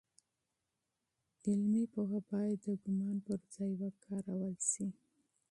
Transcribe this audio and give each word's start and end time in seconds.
علمي 1.47 1.83
پوهه 1.93 2.19
باید 2.29 2.57
د 2.65 2.67
ګومان 2.83 3.17
پر 3.25 3.39
ځای 3.53 3.71
وکارول 3.81 4.55
سي. 4.71 4.87